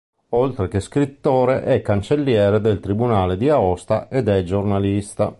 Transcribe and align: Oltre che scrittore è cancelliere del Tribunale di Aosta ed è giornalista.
Oltre 0.29 0.67
che 0.67 0.79
scrittore 0.79 1.61
è 1.63 1.83
cancelliere 1.83 2.59
del 2.59 2.79
Tribunale 2.79 3.37
di 3.37 3.49
Aosta 3.49 4.07
ed 4.09 4.29
è 4.29 4.41
giornalista. 4.41 5.29